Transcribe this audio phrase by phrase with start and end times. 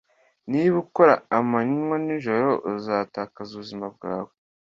[0.51, 4.31] Niba ukora amanywa n'ijoro uzatakaza ubuzima bwawe